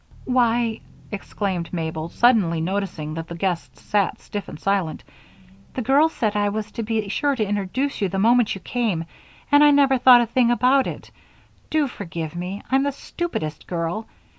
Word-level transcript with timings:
"Why," 0.25 0.79
exclaimed 1.11 1.71
Mabel, 1.71 2.09
suddenly 2.09 2.59
noticing 2.59 3.13
that 3.13 3.27
the 3.27 3.37
guests 3.37 3.81
sat 3.83 4.19
stiff 4.19 4.49
and 4.49 4.59
silent, 4.59 5.03
"the 5.75 5.83
girls 5.83 6.11
said 6.11 6.35
I 6.35 6.49
was 6.49 6.71
to 6.71 6.81
be 6.81 7.07
sure 7.09 7.35
to 7.35 7.47
introduce 7.47 8.01
you 8.01 8.09
the 8.09 8.17
moment 8.17 8.55
you 8.55 8.61
came, 8.61 9.05
and 9.51 9.63
I 9.63 9.69
never 9.69 9.99
thought 9.99 10.21
a 10.21 10.25
thing 10.25 10.49
about 10.49 10.87
it. 10.87 11.11
Do 11.69 11.87
forgive 11.87 12.35
me 12.35 12.63
I'm 12.71 12.81
the 12.81 12.91
stupidest 12.91 13.67
girl. 13.67 14.07